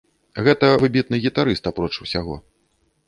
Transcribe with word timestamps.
Гэта 0.47 0.69
выбітны 0.85 1.19
гітарыст, 1.25 1.69
апроч 1.73 1.93
усяго. 2.07 2.43